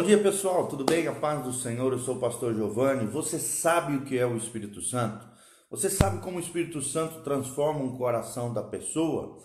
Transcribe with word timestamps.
Bom 0.00 0.06
dia 0.06 0.16
pessoal, 0.16 0.66
tudo 0.66 0.82
bem? 0.82 1.06
A 1.08 1.12
paz 1.12 1.44
do 1.44 1.52
Senhor, 1.52 1.92
eu 1.92 1.98
sou 1.98 2.16
o 2.16 2.18
pastor 2.18 2.54
Giovanni. 2.54 3.04
Você 3.08 3.38
sabe 3.38 3.96
o 3.96 4.00
que 4.00 4.16
é 4.16 4.24
o 4.24 4.34
Espírito 4.34 4.80
Santo? 4.80 5.28
Você 5.70 5.90
sabe 5.90 6.22
como 6.22 6.38
o 6.38 6.40
Espírito 6.40 6.80
Santo 6.80 7.20
transforma 7.20 7.80
um 7.80 7.98
coração 7.98 8.50
da 8.50 8.62
pessoa? 8.62 9.36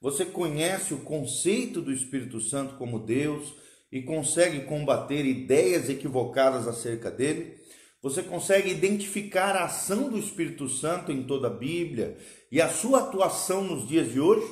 Você 0.00 0.24
conhece 0.24 0.94
o 0.94 0.98
conceito 0.98 1.80
do 1.82 1.92
Espírito 1.92 2.40
Santo 2.40 2.76
como 2.76 3.00
Deus 3.00 3.54
e 3.90 4.02
consegue 4.02 4.60
combater 4.60 5.26
ideias 5.26 5.88
equivocadas 5.88 6.68
acerca 6.68 7.10
dele? 7.10 7.56
Você 8.00 8.22
consegue 8.22 8.70
identificar 8.70 9.56
a 9.56 9.64
ação 9.64 10.08
do 10.08 10.16
Espírito 10.16 10.68
Santo 10.68 11.10
em 11.10 11.24
toda 11.24 11.48
a 11.48 11.50
Bíblia 11.50 12.16
e 12.52 12.62
a 12.62 12.68
sua 12.68 13.00
atuação 13.00 13.64
nos 13.64 13.88
dias 13.88 14.12
de 14.12 14.20
hoje? 14.20 14.46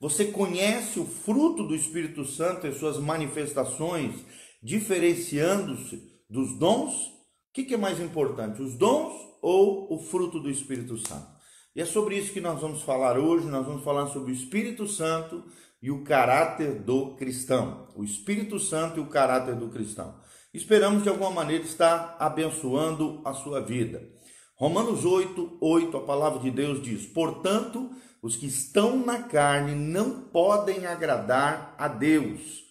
Você 0.00 0.24
conhece 0.24 0.98
o 0.98 1.04
fruto 1.04 1.64
do 1.64 1.74
Espírito 1.74 2.24
Santo 2.24 2.66
e 2.66 2.72
suas 2.72 2.96
manifestações 2.96 4.14
diferenciando-se 4.62 6.02
dos 6.28 6.58
dons, 6.58 7.08
o 7.08 7.52
que, 7.52 7.64
que 7.64 7.74
é 7.74 7.78
mais 7.78 8.00
importante, 8.00 8.62
os 8.62 8.74
dons 8.74 9.12
ou 9.42 9.92
o 9.92 9.98
fruto 9.98 10.38
do 10.38 10.50
Espírito 10.50 10.96
Santo? 10.96 11.32
E 11.74 11.80
é 11.80 11.86
sobre 11.86 12.16
isso 12.16 12.32
que 12.32 12.40
nós 12.40 12.60
vamos 12.60 12.82
falar 12.82 13.18
hoje. 13.18 13.46
Nós 13.46 13.66
vamos 13.66 13.82
falar 13.82 14.06
sobre 14.08 14.30
o 14.30 14.34
Espírito 14.34 14.86
Santo 14.86 15.42
e 15.80 15.90
o 15.90 16.04
caráter 16.04 16.82
do 16.82 17.14
cristão. 17.16 17.88
O 17.96 18.04
Espírito 18.04 18.58
Santo 18.58 18.98
e 18.98 19.02
o 19.02 19.06
caráter 19.06 19.56
do 19.56 19.68
cristão. 19.68 20.14
Esperamos 20.52 21.02
de 21.02 21.08
alguma 21.08 21.30
maneira 21.30 21.64
estar 21.64 22.14
abençoando 22.18 23.22
a 23.24 23.32
sua 23.32 23.60
vida. 23.60 24.06
Romanos 24.54 25.06
8, 25.06 25.56
8, 25.60 25.96
a 25.96 26.00
palavra 26.02 26.40
de 26.40 26.50
Deus 26.50 26.82
diz: 26.82 27.06
Portanto, 27.06 27.90
os 28.20 28.36
que 28.36 28.46
estão 28.46 28.98
na 28.98 29.22
carne 29.22 29.74
não 29.74 30.24
podem 30.24 30.84
agradar 30.84 31.74
a 31.78 31.88
Deus. 31.88 32.64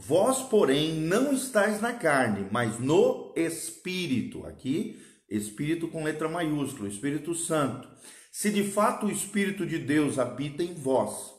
Vós, 0.00 0.42
porém, 0.42 0.92
não 0.92 1.32
estáis 1.32 1.80
na 1.80 1.92
carne, 1.92 2.46
mas 2.52 2.78
no 2.78 3.34
Espírito. 3.34 4.46
Aqui, 4.46 4.96
Espírito 5.28 5.88
com 5.88 6.04
letra 6.04 6.28
maiúscula, 6.28 6.88
Espírito 6.88 7.34
Santo. 7.34 7.88
Se 8.30 8.48
de 8.48 8.62
fato 8.62 9.06
o 9.06 9.10
Espírito 9.10 9.66
de 9.66 9.76
Deus 9.76 10.16
habita 10.16 10.62
em 10.62 10.72
vós. 10.72 11.34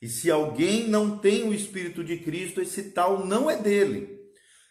E 0.00 0.08
se 0.08 0.30
alguém 0.30 0.88
não 0.88 1.16
tem 1.16 1.48
o 1.48 1.54
Espírito 1.54 2.04
de 2.04 2.18
Cristo, 2.18 2.60
esse 2.60 2.90
tal 2.90 3.24
não 3.24 3.50
é 3.50 3.56
dele. 3.56 4.20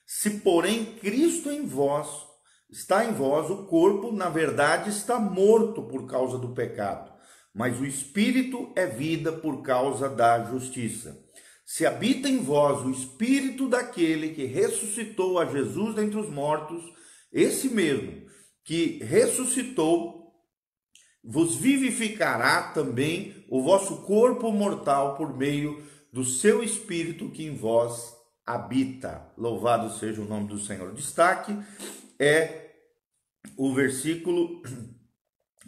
Se, 0.06 0.30
porém, 0.42 0.86
Cristo 1.02 1.50
em 1.50 1.66
vós 1.66 2.08
está 2.69 3.06
em 3.06 3.12
vós, 3.12 3.50
o 3.50 3.66
corpo, 3.66 4.12
na 4.12 4.30
verdade, 4.30 4.92
está 4.92 5.19
morto 5.19 5.81
por 5.81 6.06
causa 6.06 6.38
do 6.38 6.53
pecado, 6.53 7.12
mas 7.52 7.80
o 7.80 7.88
Espírito 7.88 8.72
é 8.75 8.86
vida 8.86 9.31
por 9.31 9.64
causa 9.64 10.08
da 10.08 10.44
justiça. 10.44 11.31
Se 11.72 11.86
habita 11.86 12.27
em 12.27 12.44
vós 12.44 12.86
o 12.86 12.91
espírito 12.91 13.69
daquele 13.69 14.33
que 14.33 14.44
ressuscitou 14.44 15.39
a 15.39 15.45
Jesus 15.45 15.95
dentre 15.95 16.19
os 16.19 16.30
mortos, 16.30 16.83
esse 17.31 17.69
mesmo 17.69 18.25
que 18.61 19.02
ressuscitou, 19.02 20.33
vos 21.23 21.55
vivificará 21.55 22.73
também 22.73 23.45
o 23.47 23.63
vosso 23.63 24.02
corpo 24.02 24.52
mortal 24.52 25.16
por 25.16 25.33
meio 25.38 25.81
do 26.11 26.25
seu 26.25 26.61
espírito 26.61 27.30
que 27.30 27.45
em 27.45 27.55
vós 27.55 28.17
habita. 28.45 29.31
Louvado 29.38 29.97
seja 29.97 30.22
o 30.22 30.28
nome 30.28 30.50
do 30.50 30.59
Senhor. 30.59 30.91
Destaque 30.91 31.58
é 32.19 32.69
o 33.56 33.73
versículo 33.73 34.61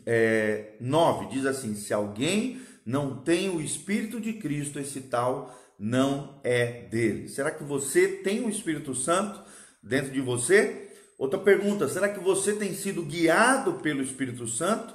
é, 0.06 0.76
9: 0.82 1.28
diz 1.28 1.46
assim: 1.46 1.76
Se 1.76 1.94
alguém 1.94 2.60
não 2.86 3.16
tem 3.16 3.50
o 3.50 3.62
Espírito 3.62 4.20
de 4.20 4.34
Cristo, 4.34 4.80
esse 4.80 5.02
tal 5.02 5.58
não 5.80 6.40
é 6.44 6.84
dele. 6.84 7.28
Será 7.28 7.52
que 7.52 7.64
você 7.64 8.08
tem 8.08 8.46
o 8.46 8.50
Espírito 8.50 8.94
Santo 8.94 9.42
dentro 9.82 10.12
de 10.12 10.22
você? 10.22 10.92
Outra 11.18 11.40
pergunta: 11.40 11.88
será 11.88 12.10
que 12.10 12.20
você 12.20 12.54
tem 12.54 12.74
sido 12.74 13.04
guiado 13.04 13.74
pelo 13.76 14.02
Espírito 14.02 14.48
Santo? 14.48 14.94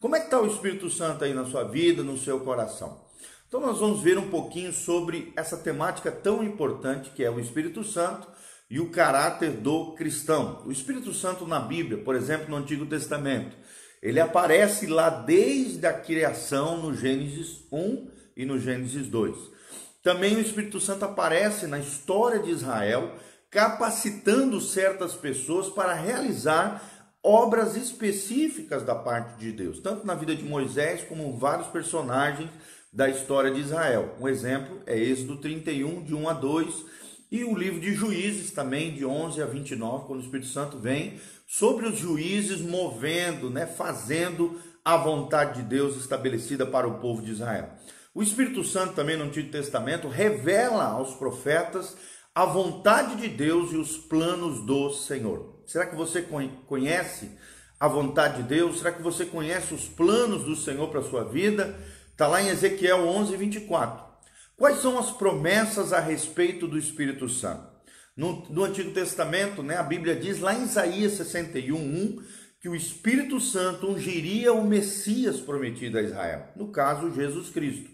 Como 0.00 0.16
é 0.16 0.20
que 0.20 0.26
está 0.26 0.40
o 0.40 0.46
Espírito 0.46 0.88
Santo 0.88 1.24
aí 1.24 1.34
na 1.34 1.44
sua 1.44 1.64
vida, 1.64 2.02
no 2.02 2.16
seu 2.16 2.40
coração? 2.40 3.04
Então 3.46 3.60
nós 3.60 3.78
vamos 3.78 4.00
ver 4.00 4.16
um 4.16 4.30
pouquinho 4.30 4.72
sobre 4.72 5.32
essa 5.36 5.56
temática 5.56 6.10
tão 6.10 6.42
importante 6.42 7.10
que 7.10 7.24
é 7.24 7.30
o 7.30 7.40
Espírito 7.40 7.82
Santo 7.82 8.28
e 8.70 8.78
o 8.78 8.90
caráter 8.90 9.50
do 9.50 9.92
cristão. 9.94 10.62
O 10.64 10.70
Espírito 10.70 11.12
Santo 11.12 11.44
na 11.44 11.58
Bíblia, 11.58 11.98
por 11.98 12.14
exemplo, 12.14 12.48
no 12.48 12.56
Antigo 12.56 12.86
Testamento, 12.86 13.56
ele 14.02 14.20
aparece 14.20 14.86
lá 14.86 15.10
desde 15.10 15.86
a 15.86 15.92
criação 15.92 16.80
no 16.80 16.94
Gênesis 16.94 17.64
1 17.70 18.08
e 18.36 18.46
no 18.46 18.58
Gênesis 18.58 19.06
2. 19.08 19.36
Também 20.02 20.36
o 20.36 20.40
Espírito 20.40 20.80
Santo 20.80 21.04
aparece 21.04 21.66
na 21.66 21.78
história 21.78 22.38
de 22.38 22.50
Israel, 22.50 23.14
capacitando 23.50 24.60
certas 24.60 25.12
pessoas 25.12 25.68
para 25.68 25.92
realizar 25.92 26.82
obras 27.22 27.76
específicas 27.76 28.82
da 28.82 28.94
parte 28.94 29.38
de 29.38 29.52
Deus, 29.52 29.80
tanto 29.80 30.06
na 30.06 30.14
vida 30.14 30.34
de 30.34 30.44
Moisés 30.44 31.04
como 31.04 31.36
vários 31.36 31.66
personagens 31.68 32.48
da 32.90 33.08
história 33.10 33.50
de 33.50 33.60
Israel. 33.60 34.14
Um 34.18 34.26
exemplo 34.26 34.80
é 34.86 34.98
Êxodo 34.98 35.36
31, 35.36 36.02
de 36.02 36.14
1 36.14 36.28
a 36.28 36.32
2, 36.32 36.84
e 37.30 37.44
o 37.44 37.56
livro 37.56 37.78
de 37.78 37.94
Juízes 37.94 38.50
também, 38.50 38.92
de 38.92 39.04
11 39.04 39.40
a 39.40 39.46
29, 39.46 40.06
quando 40.06 40.18
o 40.18 40.22
Espírito 40.22 40.48
Santo 40.48 40.78
vem 40.78 41.20
sobre 41.46 41.86
os 41.86 41.98
juízes 41.98 42.60
movendo, 42.60 43.48
né, 43.50 43.66
fazendo 43.66 44.60
a 44.84 44.96
vontade 44.96 45.62
de 45.62 45.68
Deus 45.68 45.96
estabelecida 45.96 46.66
para 46.66 46.88
o 46.88 46.98
povo 46.98 47.22
de 47.22 47.30
Israel. 47.30 47.70
O 48.12 48.22
Espírito 48.22 48.64
Santo 48.64 48.94
também 48.94 49.16
no 49.16 49.24
Antigo 49.24 49.50
Testamento 49.50 50.08
revela 50.08 50.84
aos 50.84 51.14
profetas 51.14 51.96
a 52.34 52.44
vontade 52.44 53.16
de 53.16 53.28
Deus 53.28 53.72
e 53.72 53.76
os 53.76 53.96
planos 53.96 54.64
do 54.66 54.90
Senhor. 54.92 55.62
Será 55.66 55.86
que 55.86 55.94
você 55.94 56.26
conhece 56.66 57.30
a 57.78 57.86
vontade 57.86 58.42
de 58.42 58.48
Deus? 58.48 58.78
Será 58.78 58.90
que 58.90 59.02
você 59.02 59.24
conhece 59.24 59.72
os 59.72 59.88
planos 59.88 60.42
do 60.42 60.56
Senhor 60.56 60.88
para 60.88 61.00
a 61.00 61.04
sua 61.04 61.24
vida? 61.24 61.78
Está 62.10 62.26
lá 62.26 62.42
em 62.42 62.48
Ezequiel 62.48 63.06
11, 63.06 63.36
24. 63.36 64.09
Quais 64.60 64.82
são 64.82 64.98
as 64.98 65.10
promessas 65.10 65.90
a 65.90 66.00
respeito 66.00 66.68
do 66.68 66.76
Espírito 66.76 67.30
Santo? 67.30 67.66
No, 68.14 68.44
no 68.50 68.64
Antigo 68.64 68.90
Testamento, 68.90 69.62
né, 69.62 69.78
a 69.78 69.82
Bíblia 69.82 70.14
diz 70.14 70.38
lá 70.38 70.52
em 70.52 70.64
Isaías 70.64 71.12
61, 71.12 71.78
1, 71.78 72.22
que 72.60 72.68
o 72.68 72.74
Espírito 72.74 73.40
Santo 73.40 73.86
ungiria 73.86 74.52
o 74.52 74.62
Messias 74.62 75.40
prometido 75.40 75.96
a 75.96 76.02
Israel, 76.02 76.48
no 76.54 76.70
caso, 76.70 77.10
Jesus 77.14 77.48
Cristo. 77.48 77.88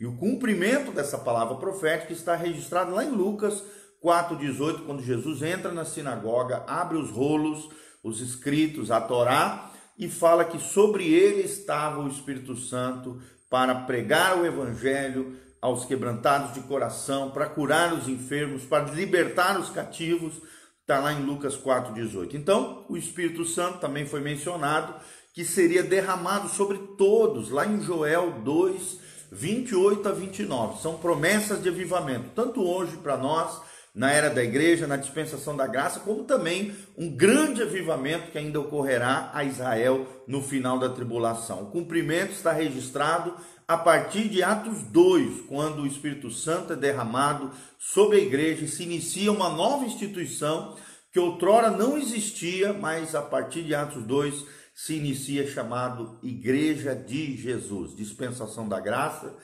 E 0.00 0.06
o 0.06 0.16
cumprimento 0.16 0.90
dessa 0.90 1.18
palavra 1.18 1.54
profética 1.54 2.12
está 2.12 2.34
registrado 2.34 2.92
lá 2.92 3.04
em 3.04 3.12
Lucas 3.12 3.62
4,18, 4.02 4.86
quando 4.86 5.04
Jesus 5.04 5.40
entra 5.40 5.70
na 5.70 5.84
sinagoga, 5.84 6.64
abre 6.66 6.98
os 6.98 7.10
rolos, 7.10 7.68
os 8.02 8.20
escritos, 8.20 8.90
a 8.90 9.00
Torá, 9.00 9.70
e 9.96 10.08
fala 10.08 10.44
que 10.44 10.58
sobre 10.58 11.14
ele 11.14 11.42
estava 11.42 12.00
o 12.00 12.08
Espírito 12.08 12.56
Santo 12.56 13.22
para 13.48 13.72
pregar 13.72 14.36
o 14.36 14.44
evangelho 14.44 15.46
aos 15.60 15.84
quebrantados 15.84 16.54
de 16.54 16.60
coração, 16.60 17.30
para 17.30 17.46
curar 17.46 17.92
os 17.92 18.08
enfermos, 18.08 18.64
para 18.64 18.90
libertar 18.92 19.58
os 19.58 19.70
cativos. 19.70 20.34
Está 20.80 21.00
lá 21.00 21.12
em 21.12 21.24
Lucas 21.24 21.56
4,18. 21.56 22.34
Então, 22.34 22.84
o 22.88 22.96
Espírito 22.96 23.44
Santo 23.44 23.78
também 23.78 24.06
foi 24.06 24.20
mencionado 24.20 24.94
que 25.34 25.44
seria 25.44 25.82
derramado 25.82 26.48
sobre 26.48 26.78
todos, 26.96 27.50
lá 27.50 27.66
em 27.66 27.80
Joel 27.80 28.40
2, 28.42 28.98
28 29.30 30.08
a 30.08 30.12
29. 30.12 30.80
São 30.80 30.96
promessas 30.96 31.62
de 31.62 31.68
avivamento, 31.68 32.30
tanto 32.34 32.62
hoje 32.62 32.96
para 32.96 33.16
nós, 33.16 33.60
na 33.98 34.12
era 34.12 34.30
da 34.30 34.44
igreja, 34.44 34.86
na 34.86 34.96
dispensação 34.96 35.56
da 35.56 35.66
graça, 35.66 35.98
como 35.98 36.22
também 36.22 36.72
um 36.96 37.10
grande 37.10 37.62
avivamento 37.62 38.30
que 38.30 38.38
ainda 38.38 38.60
ocorrerá 38.60 39.32
a 39.34 39.42
Israel 39.42 40.06
no 40.24 40.40
final 40.40 40.78
da 40.78 40.88
tribulação. 40.88 41.64
O 41.64 41.70
cumprimento 41.72 42.30
está 42.30 42.52
registrado 42.52 43.34
a 43.66 43.76
partir 43.76 44.28
de 44.28 44.40
Atos 44.40 44.84
2, 44.84 45.46
quando 45.48 45.82
o 45.82 45.86
Espírito 45.86 46.30
Santo 46.30 46.74
é 46.74 46.76
derramado 46.76 47.50
sobre 47.76 48.18
a 48.18 48.20
igreja 48.20 48.66
e 48.66 48.68
se 48.68 48.84
inicia 48.84 49.32
uma 49.32 49.48
nova 49.48 49.84
instituição 49.84 50.76
que 51.10 51.18
outrora 51.18 51.68
não 51.68 51.98
existia, 51.98 52.72
mas 52.72 53.16
a 53.16 53.22
partir 53.22 53.64
de 53.64 53.74
Atos 53.74 54.04
2 54.04 54.46
se 54.72 54.94
inicia 54.94 55.44
chamado 55.44 56.20
Igreja 56.22 56.94
de 56.94 57.36
Jesus, 57.36 57.96
dispensação 57.96 58.68
da 58.68 58.78
graça 58.78 59.34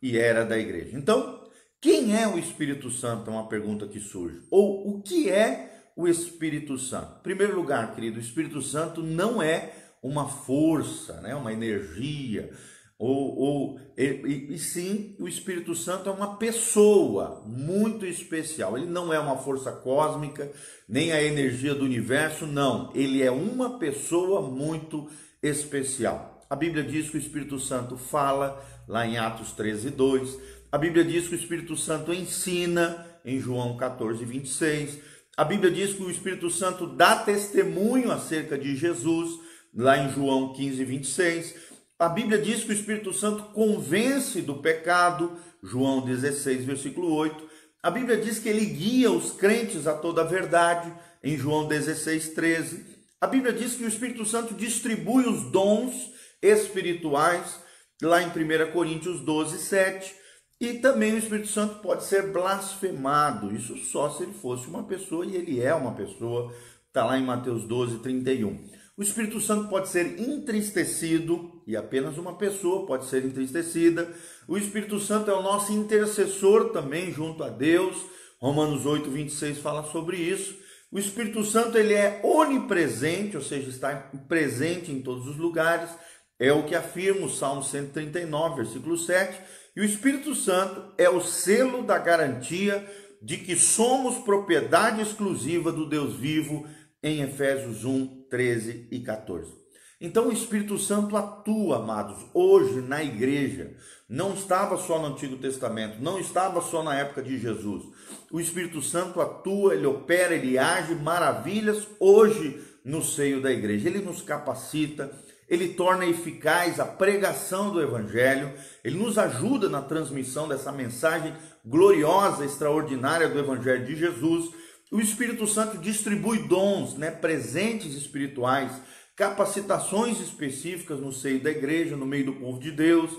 e 0.00 0.16
era 0.16 0.44
da 0.44 0.56
igreja. 0.56 0.96
Então, 0.96 1.43
quem 1.84 2.18
é 2.18 2.26
o 2.26 2.38
Espírito 2.38 2.90
Santo? 2.90 3.28
É 3.28 3.34
uma 3.34 3.46
pergunta 3.46 3.86
que 3.86 4.00
surge. 4.00 4.40
Ou 4.50 4.88
o 4.88 5.02
que 5.02 5.28
é 5.28 5.90
o 5.94 6.08
Espírito 6.08 6.78
Santo? 6.78 7.18
Em 7.18 7.22
primeiro 7.22 7.54
lugar, 7.54 7.94
querido, 7.94 8.16
o 8.16 8.22
Espírito 8.22 8.62
Santo 8.62 9.02
não 9.02 9.42
é 9.42 9.70
uma 10.02 10.26
força, 10.26 11.20
né? 11.20 11.34
uma 11.34 11.52
energia, 11.52 12.50
ou, 12.98 13.36
ou 13.36 13.80
e, 13.98 14.54
e, 14.54 14.58
sim, 14.58 15.14
o 15.20 15.28
Espírito 15.28 15.74
Santo 15.74 16.08
é 16.08 16.12
uma 16.14 16.38
pessoa 16.38 17.42
muito 17.44 18.06
especial. 18.06 18.78
Ele 18.78 18.86
não 18.86 19.12
é 19.12 19.18
uma 19.18 19.36
força 19.36 19.70
cósmica, 19.70 20.50
nem 20.88 21.12
a 21.12 21.22
energia 21.22 21.74
do 21.74 21.84
universo, 21.84 22.46
não. 22.46 22.90
Ele 22.94 23.22
é 23.22 23.30
uma 23.30 23.78
pessoa 23.78 24.40
muito 24.40 25.06
especial. 25.42 26.40
A 26.48 26.56
Bíblia 26.56 26.82
diz 26.82 27.10
que 27.10 27.18
o 27.18 27.20
Espírito 27.20 27.58
Santo 27.58 27.98
fala, 27.98 28.58
lá 28.88 29.06
em 29.06 29.18
Atos 29.18 29.52
13, 29.52 29.90
2. 29.90 30.63
A 30.74 30.76
Bíblia 30.76 31.04
diz 31.04 31.28
que 31.28 31.36
o 31.36 31.38
Espírito 31.38 31.76
Santo 31.76 32.12
ensina, 32.12 33.06
em 33.24 33.38
João 33.38 33.76
14, 33.76 34.24
26. 34.24 34.98
A 35.36 35.44
Bíblia 35.44 35.70
diz 35.70 35.94
que 35.94 36.02
o 36.02 36.10
Espírito 36.10 36.50
Santo 36.50 36.84
dá 36.84 37.14
testemunho 37.14 38.10
acerca 38.10 38.58
de 38.58 38.74
Jesus, 38.74 39.38
lá 39.72 39.96
em 39.96 40.12
João 40.12 40.52
15, 40.52 40.84
26. 40.84 41.54
A 41.96 42.08
Bíblia 42.08 42.38
diz 42.38 42.64
que 42.64 42.70
o 42.70 42.74
Espírito 42.74 43.12
Santo 43.12 43.44
convence 43.52 44.42
do 44.42 44.56
pecado, 44.56 45.38
João 45.62 46.04
16, 46.04 46.64
versículo 46.64 47.14
8. 47.14 47.48
A 47.80 47.88
Bíblia 47.92 48.16
diz 48.16 48.40
que 48.40 48.48
ele 48.48 48.66
guia 48.66 49.12
os 49.12 49.30
crentes 49.30 49.86
a 49.86 49.94
toda 49.94 50.22
a 50.22 50.26
verdade, 50.26 50.92
em 51.22 51.38
João 51.38 51.68
16, 51.68 52.30
13. 52.30 52.84
A 53.20 53.28
Bíblia 53.28 53.52
diz 53.52 53.76
que 53.76 53.84
o 53.84 53.88
Espírito 53.88 54.24
Santo 54.24 54.54
distribui 54.54 55.24
os 55.24 55.52
dons 55.52 56.10
espirituais, 56.42 57.60
lá 58.02 58.20
em 58.20 58.26
1 58.26 58.72
Coríntios 58.72 59.20
12, 59.20 59.56
7. 59.58 60.23
E 60.60 60.74
também 60.74 61.14
o 61.14 61.18
Espírito 61.18 61.48
Santo 61.48 61.80
pode 61.80 62.04
ser 62.04 62.32
blasfemado, 62.32 63.54
isso 63.54 63.76
só 63.76 64.08
se 64.10 64.22
ele 64.22 64.32
fosse 64.32 64.66
uma 64.68 64.84
pessoa, 64.84 65.26
e 65.26 65.36
ele 65.36 65.60
é 65.60 65.74
uma 65.74 65.92
pessoa, 65.92 66.52
está 66.86 67.04
lá 67.04 67.18
em 67.18 67.24
Mateus 67.24 67.64
12, 67.64 67.98
31. 67.98 68.64
O 68.96 69.02
Espírito 69.02 69.40
Santo 69.40 69.68
pode 69.68 69.88
ser 69.88 70.20
entristecido, 70.20 71.62
e 71.66 71.76
apenas 71.76 72.16
uma 72.16 72.36
pessoa 72.36 72.86
pode 72.86 73.06
ser 73.06 73.24
entristecida. 73.24 74.08
O 74.46 74.56
Espírito 74.56 75.00
Santo 75.00 75.30
é 75.30 75.34
o 75.34 75.42
nosso 75.42 75.72
intercessor 75.72 76.70
também 76.70 77.12
junto 77.12 77.42
a 77.42 77.48
Deus. 77.48 77.96
Romanos 78.38 78.86
8, 78.86 79.10
26 79.10 79.58
fala 79.58 79.82
sobre 79.90 80.18
isso. 80.18 80.56
O 80.92 80.98
Espírito 80.98 81.42
Santo 81.42 81.76
ele 81.76 81.94
é 81.94 82.20
onipresente, 82.22 83.36
ou 83.36 83.42
seja, 83.42 83.68
está 83.68 83.92
presente 84.28 84.92
em 84.92 85.02
todos 85.02 85.26
os 85.26 85.36
lugares. 85.36 85.90
É 86.38 86.52
o 86.52 86.62
que 86.62 86.76
afirma 86.76 87.26
o 87.26 87.30
Salmo 87.30 87.64
139, 87.64 88.62
versículo 88.62 88.96
7 88.96 89.63
e 89.76 89.80
o 89.80 89.84
Espírito 89.84 90.34
Santo 90.34 90.92
é 90.96 91.10
o 91.10 91.20
selo 91.20 91.82
da 91.82 91.98
garantia 91.98 92.86
de 93.20 93.38
que 93.38 93.56
somos 93.56 94.18
propriedade 94.18 95.00
exclusiva 95.00 95.72
do 95.72 95.88
Deus 95.88 96.14
vivo, 96.14 96.66
em 97.02 97.22
Efésios 97.22 97.84
1, 97.84 98.26
13 98.30 98.88
e 98.90 99.00
14. 99.00 99.64
Então 100.00 100.28
o 100.28 100.32
Espírito 100.32 100.76
Santo 100.78 101.16
atua, 101.16 101.76
amados, 101.76 102.18
hoje 102.34 102.80
na 102.80 103.02
igreja. 103.02 103.74
Não 104.08 104.34
estava 104.34 104.76
só 104.76 104.98
no 104.98 105.06
Antigo 105.06 105.36
Testamento, 105.38 106.02
não 106.02 106.18
estava 106.18 106.60
só 106.60 106.82
na 106.82 106.94
época 106.94 107.22
de 107.22 107.38
Jesus. 107.38 107.84
O 108.30 108.38
Espírito 108.38 108.82
Santo 108.82 109.20
atua, 109.20 109.74
ele 109.74 109.86
opera, 109.86 110.34
ele 110.34 110.58
age 110.58 110.94
maravilhas 110.94 111.88
hoje 111.98 112.62
no 112.84 113.02
seio 113.02 113.40
da 113.40 113.50
igreja. 113.50 113.88
Ele 113.88 114.00
nos 114.00 114.20
capacita, 114.20 115.10
ele 115.48 115.68
torna 115.74 116.06
eficaz 116.06 116.80
a 116.80 116.84
pregação 116.84 117.70
do 117.70 117.80
Evangelho, 117.80 118.52
ele 118.82 118.96
nos 118.96 119.18
ajuda 119.18 119.68
na 119.68 119.82
transmissão 119.82 120.48
dessa 120.48 120.72
mensagem 120.72 121.34
gloriosa, 121.64 122.44
extraordinária 122.44 123.28
do 123.28 123.38
Evangelho 123.38 123.84
de 123.84 123.96
Jesus. 123.96 124.50
O 124.90 125.00
Espírito 125.00 125.46
Santo 125.46 125.78
distribui 125.78 126.46
dons, 126.46 126.94
né, 126.94 127.10
presentes 127.10 127.94
espirituais, 127.94 128.72
capacitações 129.16 130.20
específicas 130.20 130.98
no 131.00 131.12
seio 131.12 131.42
da 131.42 131.50
igreja, 131.50 131.96
no 131.96 132.06
meio 132.06 132.26
do 132.26 132.34
povo 132.34 132.58
de 132.58 132.70
Deus. 132.70 133.10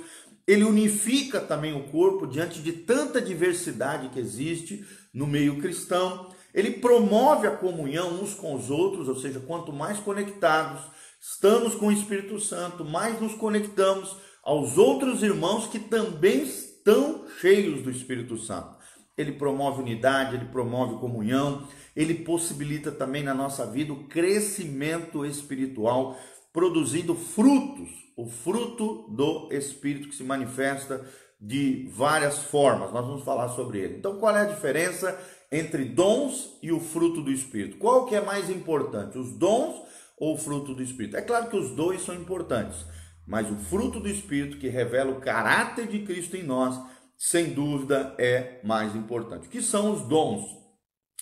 Ele 0.48 0.63
unifica 0.63 1.39
também 1.39 1.74
o 1.74 1.83
corpo 1.86 2.27
diante 2.27 2.62
de 2.62 2.72
tanta 2.72 3.22
diversidade 3.22 4.10
que 4.10 4.19
existe 4.19 4.86
no 5.13 5.25
meio 5.25 5.60
cristão. 5.60 6.30
Ele 6.54 6.72
promove 6.72 7.48
a 7.48 7.51
comunhão 7.51 8.22
uns 8.22 8.33
com 8.33 8.54
os 8.56 8.69
outros, 8.69 9.07
ou 9.07 9.16
seja, 9.16 9.39
quanto 9.39 9.74
mais 9.74 10.00
conectados, 10.00 10.81
estamos 11.27 11.74
com 11.74 11.88
o 11.88 11.92
Espírito 11.92 12.39
Santo, 12.39 12.86
mais 12.86 13.19
nos 13.19 13.33
conectamos 13.33 14.16
aos 14.44 14.77
outros 14.77 15.24
irmãos 15.24 15.66
que 15.68 15.80
também 15.80 16.44
estão 16.44 17.25
cheios 17.39 17.81
do 17.81 17.89
Espírito 17.89 18.38
Santo. 18.38 18.75
Ele 19.18 19.31
promove 19.31 19.81
unidade, 19.81 20.36
ele 20.36 20.45
promove 20.45 21.00
comunhão, 21.00 21.68
ele 21.95 22.13
possibilita 22.13 22.92
também 22.92 23.24
na 23.24 23.33
nossa 23.33 23.66
vida 23.66 23.92
o 23.92 24.07
crescimento 24.07 25.25
espiritual, 25.25 26.16
produzindo 26.54 27.16
frutos, 27.16 27.89
o 28.16 28.27
fruto 28.27 29.07
do 29.10 29.51
Espírito 29.51 30.10
que 30.10 30.16
se 30.16 30.24
manifesta 30.24 31.04
de 31.42 31.89
várias 31.92 32.38
formas. 32.38 32.94
Nós 32.94 33.06
vamos 33.06 33.24
falar 33.24 33.50
sobre 33.50 33.80
ele. 33.80 33.98
Então, 33.98 34.19
qual 34.19 34.38
é 34.38 34.42
a 34.42 34.54
diferença 34.54 35.19
entre 35.51 35.86
dons 35.86 36.57
e 36.62 36.72
o 36.72 36.80
fruto 36.80 37.22
do 37.22 37.31
Espírito? 37.31 37.77
Qual 37.77 38.06
que 38.06 38.16
é 38.16 38.22
mais 38.22 38.50
importante, 38.50 39.18
os 39.18 39.31
dons 39.31 39.86
ou 40.17 40.35
o 40.35 40.38
fruto 40.38 40.73
do 40.73 40.83
Espírito? 40.83 41.17
É 41.17 41.21
claro 41.21 41.50
que 41.50 41.57
os 41.57 41.71
dois 41.71 42.01
são 42.01 42.15
importantes, 42.15 42.85
mas 43.25 43.50
o 43.50 43.56
fruto 43.56 44.00
do 44.00 44.09
Espírito, 44.09 44.57
que 44.57 44.67
revela 44.67 45.12
o 45.12 45.21
caráter 45.21 45.88
de 45.88 46.00
Cristo 46.00 46.38
em 46.38 46.44
nós, 46.44 46.79
sem 47.17 47.53
dúvida 47.53 48.15
é 48.19 48.59
mais 48.63 48.95
importante. 48.95 49.47
O 49.47 49.50
que 49.50 49.62
são 49.62 49.94
os 49.94 50.01
dons? 50.07 50.45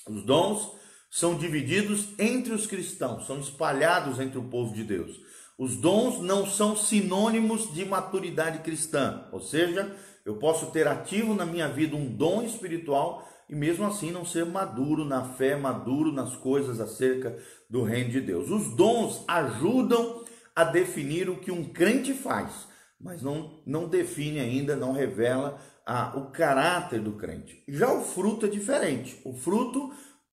Os 0.09 0.25
dons 0.25 0.71
são 1.09 1.37
divididos 1.37 2.09
entre 2.17 2.53
os 2.53 2.65
cristãos, 2.65 3.27
são 3.27 3.39
espalhados 3.39 4.19
entre 4.19 4.39
o 4.39 4.49
povo 4.49 4.73
de 4.73 4.83
Deus. 4.83 5.15
Os 5.57 5.77
dons 5.77 6.19
não 6.19 6.47
são 6.47 6.75
sinônimos 6.75 7.71
de 7.73 7.85
maturidade 7.85 8.59
cristã, 8.59 9.27
ou 9.31 9.39
seja, 9.39 9.95
eu 10.25 10.37
posso 10.37 10.71
ter 10.71 10.87
ativo 10.87 11.33
na 11.33 11.45
minha 11.45 11.67
vida 11.67 11.95
um 11.95 12.07
dom 12.07 12.43
espiritual 12.43 13.27
e 13.49 13.55
mesmo 13.55 13.85
assim 13.85 14.11
não 14.11 14.25
ser 14.25 14.45
maduro 14.45 15.03
na 15.03 15.23
fé, 15.33 15.55
maduro 15.55 16.11
nas 16.11 16.35
coisas 16.35 16.79
acerca 16.79 17.37
do 17.69 17.83
reino 17.83 18.09
de 18.09 18.21
Deus. 18.21 18.49
Os 18.49 18.75
dons 18.75 19.23
ajudam 19.27 20.23
a 20.55 20.63
definir 20.63 21.29
o 21.29 21.37
que 21.37 21.51
um 21.51 21.65
crente 21.65 22.13
faz, 22.13 22.67
mas 22.99 23.21
não, 23.21 23.61
não 23.65 23.87
define 23.87 24.39
ainda, 24.39 24.75
não 24.75 24.93
revela 24.93 25.59
a, 25.85 26.17
o 26.17 26.31
caráter 26.31 27.01
do 27.01 27.13
crente. 27.13 27.63
Já 27.67 27.91
o 27.91 28.01
fruto 28.01 28.45
é 28.45 28.49
diferente. 28.49 29.19
O 29.25 29.33
fruto, 29.33 29.91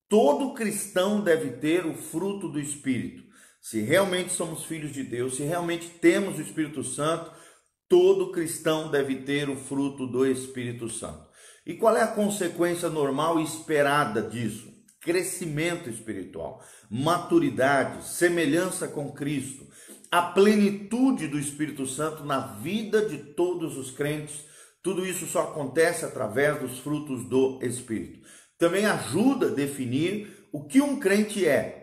todo 0.08 0.54
cristão 0.54 1.20
deve 1.20 1.52
ter 1.52 1.84
o 1.84 1.94
fruto 1.94 2.48
do 2.48 2.60
Espírito. 2.60 3.25
Se 3.60 3.81
realmente 3.81 4.32
somos 4.32 4.64
filhos 4.64 4.93
de 4.93 5.02
Deus, 5.02 5.36
se 5.36 5.43
realmente 5.43 5.88
temos 5.88 6.38
o 6.38 6.43
Espírito 6.43 6.82
Santo, 6.82 7.31
todo 7.90 8.31
cristão 8.31 8.88
deve 8.88 9.16
ter 9.16 9.50
o 9.50 9.56
fruto 9.56 10.06
do 10.06 10.25
Espírito 10.25 10.88
Santo. 10.88 11.28
E 11.66 11.75
qual 11.75 11.96
é 11.96 12.02
a 12.02 12.06
consequência 12.06 12.88
normal 12.88 13.40
e 13.40 13.42
esperada 13.42 14.22
disso? 14.22 14.70
Crescimento 15.00 15.90
espiritual, 15.90 16.64
maturidade, 16.88 18.06
semelhança 18.06 18.87
com 18.87 19.10
Cristo, 19.10 19.66
a 20.08 20.22
plenitude 20.22 21.26
do 21.26 21.38
Espírito 21.38 21.84
Santo 21.84 22.25
na 22.25 22.38
vida 22.38 23.04
de 23.08 23.19
todos 23.19 23.76
os 23.76 23.91
crentes. 23.91 24.44
Tudo 24.82 25.05
isso 25.05 25.26
só 25.26 25.43
acontece 25.43 26.05
através 26.05 26.60
dos 26.60 26.79
frutos 26.79 27.24
do 27.24 27.58
Espírito. 27.60 28.20
Também 28.56 28.86
ajuda 28.86 29.48
a 29.48 29.55
definir 29.55 30.46
o 30.53 30.65
que 30.65 30.81
um 30.81 31.00
crente 31.00 31.44
é. 31.44 31.80